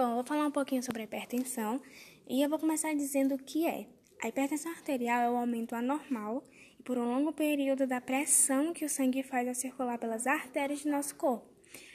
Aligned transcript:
Bom, 0.00 0.08
eu 0.08 0.14
vou 0.14 0.24
falar 0.24 0.46
um 0.46 0.50
pouquinho 0.50 0.82
sobre 0.82 1.02
a 1.02 1.04
hipertensão 1.04 1.78
e 2.26 2.40
eu 2.40 2.48
vou 2.48 2.58
começar 2.58 2.94
dizendo 2.94 3.34
o 3.34 3.38
que 3.38 3.66
é. 3.66 3.86
A 4.22 4.28
hipertensão 4.28 4.72
arterial 4.72 5.20
é 5.20 5.30
o 5.30 5.36
aumento 5.36 5.74
anormal 5.74 6.42
e 6.78 6.82
por 6.82 6.96
um 6.96 7.04
longo 7.04 7.34
período 7.34 7.86
da 7.86 8.00
pressão 8.00 8.72
que 8.72 8.82
o 8.82 8.88
sangue 8.88 9.22
faz 9.22 9.46
ao 9.46 9.54
circular 9.54 9.98
pelas 9.98 10.26
artérias 10.26 10.82
do 10.84 10.90
nosso 10.90 11.14
corpo. 11.16 11.46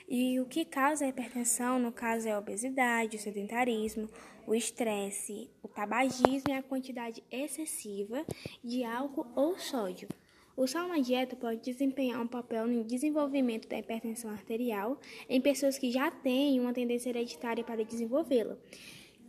E 0.07 0.39
o 0.39 0.46
que 0.46 0.63
causa 0.63 1.04
a 1.04 1.07
hipertensão, 1.07 1.79
no 1.79 1.91
caso, 1.91 2.28
é 2.28 2.33
a 2.33 2.38
obesidade, 2.38 3.18
o 3.18 3.20
sedentarismo, 3.20 4.07
o 4.45 4.53
estresse, 4.53 5.49
o 5.63 5.67
tabagismo 5.67 6.49
e 6.49 6.53
a 6.53 6.61
quantidade 6.61 7.23
excessiva 7.31 8.23
de 8.63 8.83
álcool 8.83 9.25
ou 9.35 9.57
sódio. 9.57 10.07
O 10.57 10.65
sal 10.67 10.87
na 10.87 10.99
dieta 10.99 11.35
pode 11.35 11.61
desempenhar 11.61 12.21
um 12.21 12.27
papel 12.27 12.65
no 12.65 12.83
desenvolvimento 12.83 13.67
da 13.67 13.77
hipertensão 13.77 14.31
arterial 14.31 14.97
em 15.27 15.41
pessoas 15.41 15.77
que 15.77 15.91
já 15.91 16.09
têm 16.09 16.59
uma 16.61 16.71
tendência 16.71 17.09
hereditária 17.09 17.63
para 17.63 17.83
desenvolvê-la. 17.83 18.57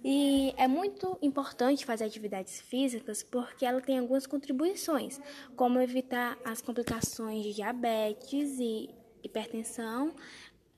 E 0.04 0.54
é 0.56 0.68
muito 0.68 1.18
importante 1.20 1.84
fazer 1.84 2.04
atividades 2.04 2.60
físicas 2.60 3.24
porque 3.24 3.66
ela 3.66 3.80
tem 3.80 3.98
algumas 3.98 4.24
contribuições, 4.24 5.20
como 5.56 5.80
evitar 5.80 6.38
as 6.44 6.62
complicações 6.62 7.42
de 7.42 7.54
diabetes 7.54 8.60
e 8.60 8.88
hipertensão, 9.24 10.14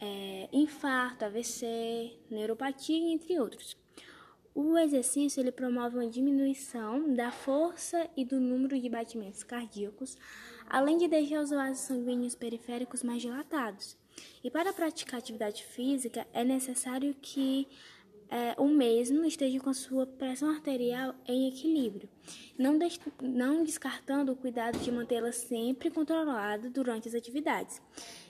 é, 0.01 0.49
infarto, 0.51 1.27
AVC, 1.27 2.17
neuropatia, 2.31 3.13
entre 3.13 3.39
outros. 3.39 3.77
O 4.55 4.77
exercício 4.77 5.41
ele 5.41 5.53
promove 5.53 5.97
uma 5.97 6.09
diminuição 6.09 7.15
da 7.15 7.31
força 7.31 8.09
e 8.17 8.25
do 8.25 8.41
número 8.41 8.81
de 8.81 8.89
batimentos 8.89 9.43
cardíacos, 9.43 10.17
além 10.69 10.99
de 10.99 11.07
deixar 11.09 11.43
os 11.43 11.51
vasos 11.51 11.79
sanguíneos 11.79 12.35
periféricos 12.35 13.03
mais 13.03 13.23
dilatados. 13.23 13.97
E 14.43 14.51
para 14.51 14.73
praticar 14.73 15.19
atividade 15.19 15.65
física 15.65 16.27
é 16.33 16.43
necessário 16.43 17.15
que 17.21 17.69
é, 18.31 18.55
o 18.59 18.69
mesmo 18.69 19.25
esteja 19.25 19.59
com 19.59 19.71
a 19.71 19.75
sua 19.75 20.07
pressão 20.07 20.51
arterial 20.51 21.15
em 21.27 21.49
equilíbrio, 21.49 22.09
não, 22.59 22.79
não 23.23 23.65
descartando 23.65 24.33
o 24.33 24.37
cuidado 24.37 24.79
de 24.79 24.93
mantê-la 24.93 25.33
sempre 25.33 25.91
controlada 25.91 26.69
durante 26.69 27.09
as 27.09 27.15
atividades. 27.15 27.81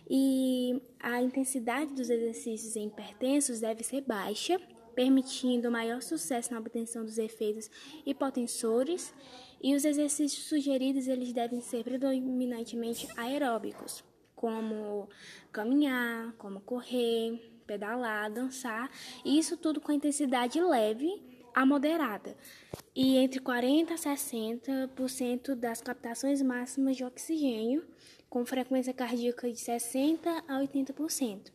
E 0.08 0.80
a 1.00 1.20
intensidade 1.20 1.92
dos 1.94 2.08
exercícios 2.08 2.76
em 2.76 2.86
hipertensos 2.86 3.60
deve 3.60 3.82
ser 3.82 4.02
baixa 4.02 4.60
permitindo 4.98 5.70
maior 5.70 6.02
sucesso 6.02 6.52
na 6.52 6.58
obtenção 6.58 7.04
dos 7.04 7.18
efeitos 7.18 7.70
hipotensores, 8.04 9.14
e 9.62 9.76
os 9.76 9.84
exercícios 9.84 10.48
sugeridos 10.48 11.06
eles 11.06 11.32
devem 11.32 11.60
ser 11.60 11.84
predominantemente 11.84 13.06
aeróbicos, 13.16 14.02
como 14.34 15.08
caminhar, 15.52 16.32
como 16.32 16.60
correr, 16.62 17.48
pedalar, 17.64 18.28
dançar, 18.28 18.90
e 19.24 19.38
isso 19.38 19.56
tudo 19.56 19.80
com 19.80 19.92
intensidade 19.92 20.60
leve 20.60 21.22
a 21.54 21.64
moderada, 21.64 22.36
e 22.92 23.18
entre 23.18 23.38
40 23.38 23.94
a 23.94 23.96
60% 23.96 25.54
das 25.54 25.80
captações 25.80 26.42
máximas 26.42 26.96
de 26.96 27.04
oxigênio, 27.04 27.86
com 28.28 28.44
frequência 28.44 28.92
cardíaca 28.92 29.48
de 29.48 29.60
60 29.60 30.28
a 30.48 30.58
80% 30.58 31.52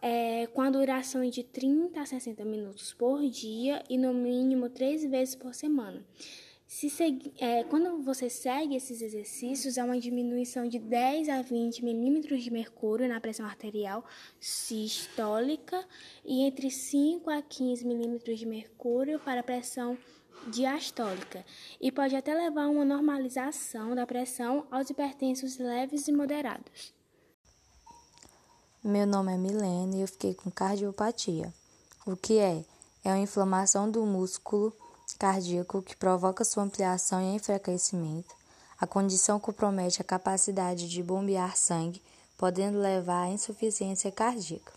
é, 0.00 0.46
com 0.48 0.62
a 0.62 0.70
duração 0.70 1.28
de 1.28 1.42
30 1.42 2.00
a 2.00 2.06
60 2.06 2.44
minutos 2.44 2.92
por 2.94 3.20
dia 3.28 3.82
e 3.88 3.98
no 3.98 4.14
mínimo 4.14 4.68
três 4.68 5.04
vezes 5.04 5.34
por 5.34 5.54
semana. 5.54 6.04
Se 6.68 6.92
é, 7.38 7.64
quando 7.64 8.02
você 8.02 8.28
segue 8.28 8.76
esses 8.76 9.00
exercícios, 9.00 9.78
há 9.78 9.84
uma 9.84 9.98
diminuição 9.98 10.68
de 10.68 10.78
10 10.78 11.30
a 11.30 11.40
20 11.40 11.82
milímetros 11.82 12.42
de 12.42 12.50
mercúrio 12.50 13.08
na 13.08 13.18
pressão 13.18 13.46
arterial 13.46 14.04
sistólica 14.38 15.82
e 16.22 16.42
entre 16.42 16.70
5 16.70 17.30
a 17.30 17.40
15 17.40 17.86
milímetros 17.86 18.38
de 18.38 18.44
mercúrio 18.44 19.18
para 19.18 19.40
a 19.40 19.42
pressão 19.42 19.96
diastólica 20.46 21.42
e 21.80 21.90
pode 21.90 22.14
até 22.14 22.34
levar 22.34 22.64
a 22.64 22.68
uma 22.68 22.84
normalização 22.84 23.94
da 23.94 24.06
pressão 24.06 24.66
aos 24.70 24.90
hipertensos 24.90 25.56
leves 25.56 26.06
e 26.06 26.12
moderados. 26.12 26.97
Meu 28.84 29.04
nome 29.08 29.34
é 29.34 29.36
Milena 29.36 29.96
e 29.96 30.02
eu 30.02 30.06
fiquei 30.06 30.34
com 30.34 30.52
cardiopatia. 30.52 31.52
O 32.06 32.16
que 32.16 32.38
é? 32.38 32.64
É 33.04 33.08
uma 33.08 33.18
inflamação 33.18 33.90
do 33.90 34.06
músculo 34.06 34.72
cardíaco 35.18 35.82
que 35.82 35.96
provoca 35.96 36.44
sua 36.44 36.62
ampliação 36.62 37.20
e 37.20 37.34
enfraquecimento. 37.34 38.32
A 38.80 38.86
condição 38.86 39.40
compromete 39.40 40.00
a 40.00 40.04
capacidade 40.04 40.88
de 40.88 41.02
bombear 41.02 41.56
sangue, 41.56 42.00
podendo 42.36 42.78
levar 42.78 43.24
à 43.24 43.30
insuficiência 43.30 44.12
cardíaca. 44.12 44.72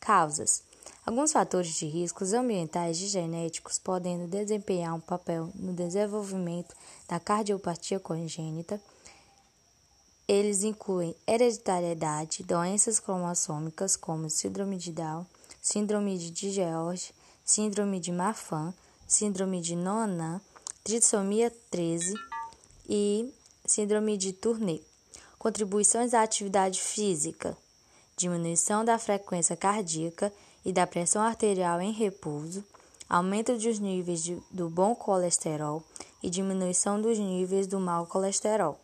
Causas: 0.00 0.64
Alguns 1.06 1.30
fatores 1.30 1.72
de 1.74 1.86
riscos 1.86 2.32
ambientais 2.32 3.00
e 3.00 3.06
genéticos 3.06 3.78
podem 3.78 4.26
desempenhar 4.26 4.92
um 4.92 5.00
papel 5.00 5.52
no 5.54 5.72
desenvolvimento 5.72 6.74
da 7.08 7.20
cardiopatia 7.20 8.00
congênita 8.00 8.80
eles 10.28 10.64
incluem 10.64 11.14
hereditariedade, 11.24 12.42
doenças 12.42 12.98
cromossômicas 12.98 13.94
como 13.96 14.28
síndrome 14.28 14.76
de 14.76 14.90
Down, 14.90 15.24
síndrome 15.62 16.18
de 16.18 16.50
George, 16.50 17.14
síndrome 17.44 18.00
de 18.00 18.10
Marfan, 18.10 18.74
síndrome 19.06 19.60
de 19.60 19.76
Noonan, 19.76 20.40
trissomia 20.82 21.52
13 21.70 22.14
e 22.88 23.32
síndrome 23.64 24.16
de 24.16 24.32
Tourné. 24.32 24.80
Contribuições 25.38 26.12
à 26.12 26.22
atividade 26.22 26.80
física: 26.80 27.56
diminuição 28.16 28.84
da 28.84 28.98
frequência 28.98 29.56
cardíaca 29.56 30.32
e 30.64 30.72
da 30.72 30.88
pressão 30.88 31.22
arterial 31.22 31.80
em 31.80 31.92
repouso, 31.92 32.64
aumento 33.08 33.56
dos 33.56 33.78
níveis 33.78 34.24
de, 34.24 34.42
do 34.50 34.68
bom 34.68 34.92
colesterol 34.92 35.84
e 36.20 36.28
diminuição 36.28 37.00
dos 37.00 37.16
níveis 37.16 37.68
do 37.68 37.78
mau 37.78 38.06
colesterol 38.06 38.80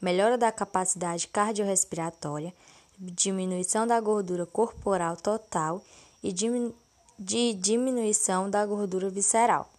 melhora 0.00 0.38
da 0.38 0.52
capacidade 0.52 1.28
cardiorrespiratória, 1.28 2.54
diminuição 2.98 3.86
da 3.86 4.00
gordura 4.00 4.44
corporal 4.46 5.16
total 5.16 5.84
e 6.22 6.32
de 6.32 7.54
diminuição 7.54 8.50
da 8.50 8.64
gordura 8.66 9.08
visceral, 9.08 9.70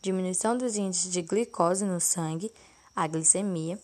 diminuição 0.00 0.56
dos 0.56 0.76
índices 0.76 1.10
de 1.10 1.22
glicose 1.22 1.84
no 1.84 2.00
sangue, 2.00 2.52
a 2.94 3.06
glicemia, 3.06 3.78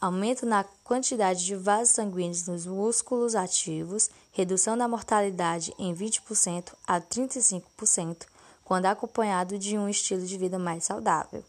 aumento 0.00 0.46
na 0.46 0.64
quantidade 0.84 1.44
de 1.44 1.54
vasos 1.56 1.94
sanguíneos 1.94 2.46
nos 2.46 2.66
músculos 2.66 3.34
ativos, 3.34 4.10
redução 4.32 4.78
da 4.78 4.88
mortalidade 4.88 5.74
em 5.78 5.94
20% 5.94 6.72
a 6.86 7.00
35%, 7.00 8.26
quando 8.64 8.86
acompanhado 8.86 9.58
de 9.58 9.76
um 9.76 9.88
estilo 9.88 10.24
de 10.24 10.38
vida 10.38 10.58
mais 10.58 10.84
saudável. 10.84 11.44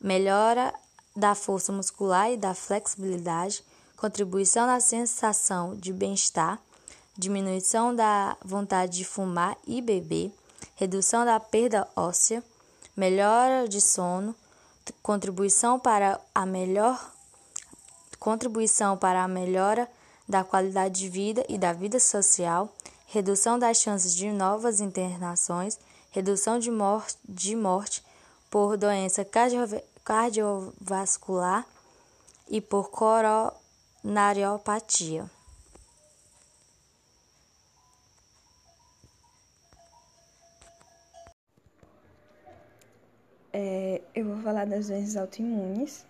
Melhora 0.00 0.74
da 1.14 1.34
força 1.34 1.72
muscular 1.72 2.30
e 2.32 2.36
da 2.36 2.54
flexibilidade, 2.54 3.64
contribuição 3.96 4.66
na 4.66 4.80
sensação 4.80 5.76
de 5.76 5.92
bem-estar, 5.92 6.58
diminuição 7.16 7.94
da 7.94 8.36
vontade 8.44 8.98
de 8.98 9.04
fumar 9.04 9.56
e 9.66 9.80
beber, 9.80 10.32
redução 10.74 11.24
da 11.24 11.38
perda 11.38 11.86
óssea, 11.94 12.42
melhora 12.96 13.68
de 13.68 13.80
sono, 13.80 14.34
contribuição 15.02 15.78
para 15.78 16.20
a 16.34 16.44
melhor 16.44 17.12
contribuição 18.18 18.96
para 18.96 19.24
a 19.24 19.28
melhora 19.28 19.88
da 20.28 20.44
qualidade 20.44 21.00
de 21.00 21.08
vida 21.08 21.44
e 21.48 21.58
da 21.58 21.72
vida 21.72 21.98
social, 21.98 22.72
redução 23.06 23.58
das 23.58 23.78
chances 23.78 24.14
de 24.14 24.30
novas 24.30 24.80
internações, 24.80 25.78
redução 26.10 26.58
de 26.58 26.70
morte, 26.70 27.16
de 27.28 27.56
morte 27.56 28.02
por 28.48 28.76
doença 28.76 29.24
cardiovascular 29.24 29.91
cardiovascular 30.04 31.66
e 32.48 32.60
por 32.60 32.90
coronariopatia. 32.90 35.30
É, 43.52 44.00
eu 44.14 44.24
vou 44.24 44.42
falar 44.42 44.66
das 44.66 44.88
doenças 44.88 45.16
autoimunes, 45.16 46.06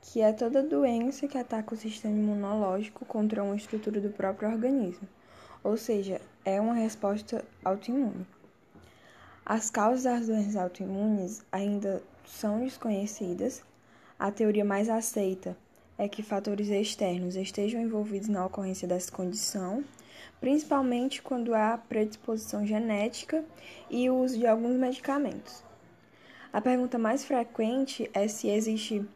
que 0.00 0.20
é 0.20 0.32
toda 0.32 0.62
doença 0.62 1.26
que 1.26 1.36
ataca 1.36 1.74
o 1.74 1.76
sistema 1.76 2.16
imunológico 2.16 3.04
contra 3.04 3.42
uma 3.42 3.56
estrutura 3.56 4.00
do 4.00 4.10
próprio 4.10 4.48
organismo, 4.48 5.08
ou 5.64 5.76
seja, 5.76 6.20
é 6.44 6.60
uma 6.60 6.74
resposta 6.74 7.44
autoimune. 7.64 8.24
As 9.48 9.70
causas 9.70 10.02
das 10.02 10.26
doenças 10.26 10.56
autoimunes 10.56 11.40
ainda 11.52 12.02
são 12.26 12.64
desconhecidas, 12.64 13.62
a 14.18 14.28
teoria 14.32 14.64
mais 14.64 14.88
aceita 14.88 15.56
é 15.96 16.08
que 16.08 16.20
fatores 16.20 16.68
externos 16.68 17.36
estejam 17.36 17.80
envolvidos 17.80 18.26
na 18.26 18.44
ocorrência 18.44 18.88
dessa 18.88 19.12
condição, 19.12 19.84
principalmente 20.40 21.22
quando 21.22 21.54
há 21.54 21.78
predisposição 21.78 22.66
genética 22.66 23.44
e 23.88 24.10
o 24.10 24.16
uso 24.16 24.36
de 24.36 24.48
alguns 24.48 24.74
medicamentos. 24.74 25.62
A 26.52 26.60
pergunta 26.60 26.98
mais 26.98 27.24
frequente 27.24 28.10
é 28.12 28.26
se 28.26 28.48
existe 28.48 29.08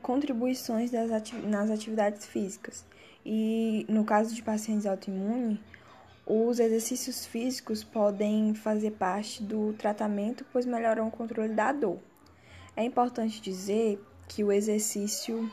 contribuições 0.00 0.92
nas, 0.92 1.70
atividades 1.70 2.24
físicas. 2.24 2.86
E 3.22 3.84
no 3.86 4.02
caso 4.02 4.34
de 4.34 4.42
pacientes 4.42 4.86
autoimunes, 4.86 5.58
Os 6.26 6.58
exercícios 6.58 7.26
físicos 7.26 7.84
podem 7.84 8.54
fazer 8.54 8.92
parte 8.92 9.42
do 9.42 9.74
tratamento, 9.74 10.44
pois 10.52 10.64
melhoram 10.64 11.08
o 11.08 11.10
controle 11.10 11.52
da 11.52 11.70
dor. 11.70 11.98
É 12.74 12.82
importante 12.82 13.40
dizer 13.40 14.02
que 14.26 14.42
o 14.42 14.50
exercício 14.50 15.50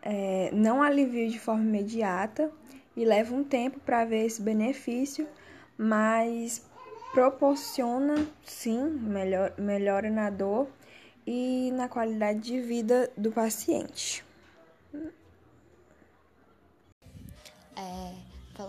é, 0.00 0.50
não 0.52 0.82
alivia 0.82 1.28
de 1.28 1.38
forma 1.38 1.64
imediata 1.64 2.50
e 2.96 3.04
leva 3.04 3.34
um 3.34 3.42
tempo 3.42 3.80
para 3.80 4.04
ver 4.04 4.24
esse 4.24 4.40
benefício, 4.40 5.28
mas 5.76 6.64
proporciona 7.12 8.26
sim 8.44 8.82
melhor, 8.82 9.52
melhora 9.58 10.10
na 10.10 10.30
dor 10.30 10.68
e 11.26 11.70
na 11.72 11.88
qualidade 11.88 12.40
de 12.40 12.60
vida 12.60 13.10
do 13.16 13.32
paciente. 13.32 14.24
É, 17.76 18.27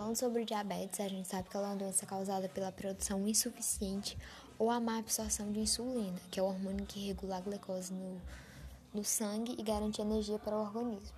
falando 0.09 0.15
sobre 0.15 0.45
diabetes, 0.45 0.99
a 0.99 1.07
gente 1.07 1.27
sabe 1.27 1.49
que 1.49 1.55
ela 1.55 1.67
é 1.67 1.69
uma 1.69 1.75
doença 1.75 2.05
causada 2.05 2.49
pela 2.49 2.71
produção 2.71 3.27
insuficiente 3.27 4.17
ou 4.57 4.71
a 4.71 4.79
má 4.79 4.97
absorção 4.97 5.51
de 5.51 5.59
insulina, 5.59 6.19
que 6.31 6.39
é 6.39 6.43
o 6.43 6.47
hormônio 6.47 6.85
que 6.85 7.05
regula 7.07 7.37
a 7.37 7.41
glicose 7.41 7.93
no, 7.93 8.19
no 8.93 9.03
sangue 9.03 9.55
e 9.57 9.61
garante 9.61 10.01
energia 10.01 10.39
para 10.39 10.55
o 10.55 10.61
organismo. 10.61 11.15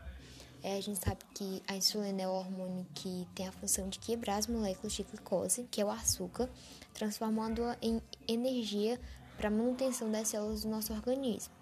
É, 0.63 0.77
a 0.77 0.81
gente 0.81 0.99
sabe 0.99 1.19
que 1.33 1.63
a 1.67 1.75
insulina 1.75 2.21
é 2.21 2.27
o 2.27 2.31
hormônio 2.31 2.85
que 2.93 3.27
tem 3.33 3.47
a 3.47 3.51
função 3.51 3.87
de 3.87 3.97
quebrar 3.97 4.37
as 4.37 4.47
moléculas 4.47 4.93
de 4.93 5.03
glicose, 5.03 5.67
que 5.71 5.81
é 5.81 5.85
o 5.85 5.89
açúcar, 5.89 6.49
transformando-a 6.93 7.77
em 7.81 8.01
energia 8.27 8.99
para 9.37 9.47
a 9.47 9.51
manutenção 9.51 10.11
das 10.11 10.27
células 10.27 10.63
do 10.63 10.69
nosso 10.69 10.91
organismo. 10.93 11.53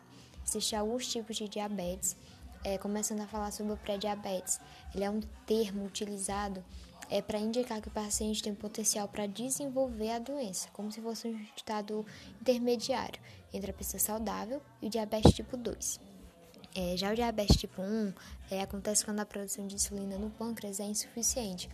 Existem 0.46 0.80
alguns 0.80 1.08
tipos 1.08 1.38
de 1.38 1.48
diabetes, 1.48 2.18
é, 2.64 2.78
começando 2.78 3.22
a 3.22 3.28
falar 3.28 3.52
sobre 3.52 3.74
o 3.74 3.78
pré-diabetes. 3.78 4.60
Ele 4.94 5.04
é 5.04 5.10
um 5.10 5.22
termo 5.46 5.86
utilizado 5.86 6.64
é, 7.10 7.22
para 7.22 7.40
indicar 7.40 7.82
que 7.82 7.88
o 7.88 7.92
paciente 7.92 8.44
tem 8.44 8.54
potencial 8.54 9.08
para 9.08 9.26
desenvolver 9.26 10.12
a 10.12 10.20
doença, 10.20 10.70
como 10.72 10.92
se 10.92 11.02
fosse 11.02 11.28
um 11.28 11.42
estado 11.56 12.06
intermediário 12.40 13.20
entre 13.52 13.72
a 13.72 13.74
pessoa 13.74 14.00
saudável 14.00 14.62
e 14.82 14.88
o 14.88 14.90
diabetes 14.90 15.34
tipo 15.34 15.58
2. 15.58 16.00
É, 16.76 16.96
já 16.96 17.12
o 17.12 17.16
diabetes 17.16 17.58
tipo 17.58 17.82
1 17.82 18.14
é, 18.52 18.62
acontece 18.62 19.04
quando 19.04 19.20
a 19.20 19.26
produção 19.26 19.66
de 19.66 19.76
insulina 19.76 20.18
no 20.18 20.30
pâncreas 20.30 20.80
é 20.80 20.86
insuficiente, 20.86 21.68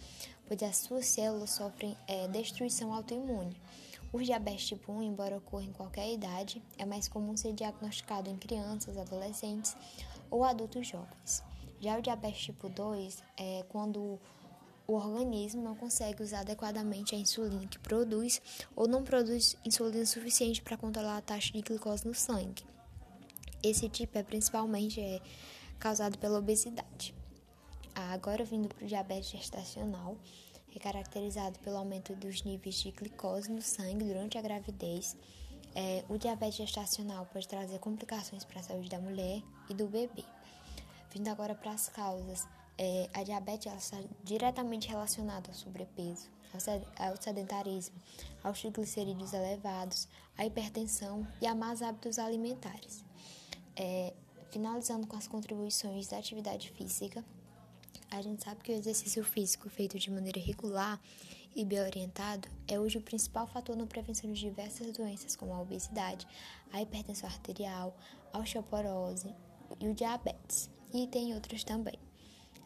pois 0.48 0.64
as 0.64 0.78
suas 0.78 1.06
células 1.06 1.50
sofrem 1.50 1.98
é, 2.08 2.28
destruição 2.30 2.94
autoimune. 2.94 3.60
O 4.14 4.20
diabetes 4.22 4.68
tipo 4.68 4.94
1, 4.94 5.04
embora 5.04 5.36
ocorra 5.36 5.66
em 5.66 5.74
qualquer 5.74 6.10
idade, 6.14 6.64
é 6.78 6.86
mais 6.86 7.10
comum 7.10 7.36
ser 7.36 7.52
diagnosticado 7.52 8.30
em 8.30 8.38
crianças, 8.38 8.98
adolescentes 8.98 9.76
ou 10.32 10.46
adultos 10.46 10.88
jovens. 10.88 11.44
Já 11.82 11.98
o 11.98 12.02
diabetes 12.02 12.46
tipo 12.46 12.70
2 12.70 13.22
é 13.36 13.66
quando 13.68 14.18
o 14.88 14.94
organismo 14.94 15.62
não 15.62 15.76
consegue 15.76 16.22
usar 16.22 16.42
adequadamente 16.42 17.16
a 17.16 17.18
insulina 17.18 17.66
que 17.68 17.80
produz 17.80 18.42
ou 18.76 18.88
não 18.88 19.04
produz 19.04 19.56
insulina 19.66 20.06
suficiente 20.06 20.62
para 20.62 20.78
controlar 20.78 21.18
a 21.18 21.22
taxa 21.22 21.52
de 21.52 21.62
glicose 21.62 22.08
no 22.08 22.14
sangue. 22.14 22.64
Esse 23.64 23.90
tipo 23.90 24.18
é 24.18 24.24
principalmente 24.24 25.02
é, 25.02 25.20
causado 25.80 26.18
pela 26.20 26.38
obesidade. 26.38 27.16
Agora, 27.96 28.44
vindo 28.44 28.68
para 28.68 28.84
o 28.84 28.88
diabetes 28.88 29.32
gestacional, 29.32 30.18
é 30.76 30.80
caracterizado 30.80 31.58
pelo 31.60 31.78
aumento 31.78 32.14
dos 32.16 32.44
níveis 32.44 32.76
de 32.76 32.92
glicose 32.92 33.50
no 33.50 33.62
sangue 33.62 34.04
durante 34.04 34.38
a 34.38 34.42
gravidez. 34.42 35.16
É, 35.74 36.04
o 36.10 36.18
diabetes 36.18 36.58
gestacional 36.58 37.26
pode 37.26 37.48
trazer 37.48 37.80
complicações 37.80 38.44
para 38.44 38.60
a 38.60 38.64
saúde 38.64 38.90
da 38.90 39.00
mulher 39.00 39.42
e 39.70 39.74
do 39.74 39.88
bebê. 39.88 40.24
Vindo 41.12 41.30
agora 41.30 41.56
para 41.56 41.72
as 41.72 41.88
causas, 41.88 42.46
é, 42.78 43.10
a 43.14 43.24
diabetes 43.24 43.72
está 43.74 44.02
diretamente 44.24 44.88
relacionada 44.88 45.50
ao 45.50 45.56
sobrepeso, 45.56 46.30
ao 46.98 47.22
sedentarismo, 47.22 47.96
aos 48.44 48.60
triglicerídeos 48.60 49.34
elevados, 49.34 50.08
à 50.38 50.46
hipertensão 50.46 51.28
e 51.42 51.48
a 51.48 51.56
más 51.56 51.82
hábitos 51.82 52.20
alimentares. 52.20 53.04
É, 53.76 54.14
finalizando 54.52 55.08
com 55.08 55.16
as 55.16 55.28
contribuições 55.28 56.08
da 56.08 56.18
atividade 56.18 56.72
física, 56.72 57.24
a 58.12 58.22
gente 58.22 58.44
sabe 58.44 58.62
que 58.62 58.72
o 58.72 58.76
exercício 58.76 59.24
físico 59.24 59.70
feito 59.70 59.98
de 59.98 60.12
maneira 60.12 60.40
regular 60.40 61.02
e 61.56 61.64
bem 61.64 61.82
orientado 61.82 62.48
é 62.68 62.80
hoje 62.80 62.98
o 62.98 63.02
principal 63.02 63.48
fator 63.48 63.76
na 63.76 63.86
prevenção 63.86 64.32
de 64.32 64.40
diversas 64.40 64.92
doenças, 64.92 65.36
como 65.36 65.54
a 65.54 65.62
obesidade, 65.62 66.28
a 66.72 66.82
hipertensão 66.82 67.30
arterial, 67.30 67.96
a 68.34 68.40
osteoporose 68.40 69.34
e 69.80 69.88
o 69.88 69.94
diabetes. 69.94 70.70
E 70.94 71.08
tem 71.08 71.34
outros 71.34 71.64
também. 71.64 72.05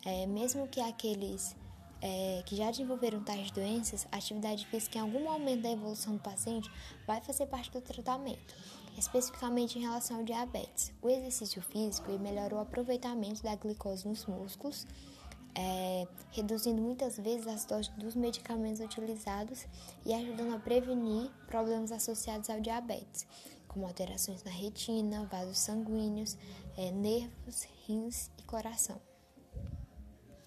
É, 0.06 0.26
mesmo 0.26 0.68
que 0.68 0.80
aqueles 0.80 1.56
é, 2.02 2.42
que 2.46 2.56
já 2.56 2.72
desenvolveram 2.72 3.22
tais 3.24 3.52
doenças, 3.52 4.08
a 4.12 4.18
atividade 4.18 4.66
física 4.68 4.98
em 4.98 5.02
algum 5.02 5.24
momento 5.24 5.62
da 5.62 5.72
evolução 5.72 6.14
do 6.14 6.22
paciente 6.22 6.72
vai 7.06 7.22
fazer 7.22 7.46
parte 7.48 7.72
do 7.72 7.82
tratamento, 7.82 8.56
especificamente 8.98 9.78
em 9.78 9.82
relação 9.82 10.18
ao 10.18 10.24
diabetes. 10.24 10.92
O 11.02 11.10
exercício 11.10 11.62
físico 11.62 12.12
melhora 12.20 12.56
o 12.56 12.60
aproveitamento 12.60 13.44
da 13.44 13.56
glicose 13.56 14.08
nos 14.08 14.26
músculos, 14.26 14.88
é, 15.56 16.08
reduzindo 16.32 16.82
muitas 16.82 17.18
vezes 17.18 17.48
as 17.48 17.66
doses 17.66 17.90
dos 17.96 18.16
medicamentos 18.16 18.80
utilizados 18.80 19.66
e 20.06 20.14
ajudando 20.14 20.56
a 20.56 20.60
prevenir 20.60 21.30
problemas 21.48 21.92
associados 21.92 22.50
ao 22.50 22.62
diabetes, 22.62 23.28
como 23.68 23.86
alterações 23.86 24.44
na 24.44 24.52
retina, 24.52 25.26
vasos 25.26 25.58
sanguíneos, 25.58 26.38
é, 26.78 26.92
nervos, 26.92 27.68
rins 27.86 28.32
e 28.38 28.44
coração. 28.44 29.09